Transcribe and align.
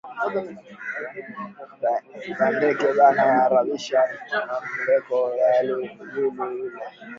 Ba 2.37 2.47
ndeke 2.55 2.87
bana 2.97 3.25
arabisha 3.45 3.99
ma 4.47 4.55
mbeko 4.83 5.17
ya 5.39 5.49
yulu 5.67 5.85
yulu 6.13 6.45